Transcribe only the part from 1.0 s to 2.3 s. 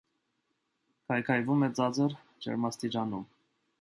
Քայքայվում է ցածր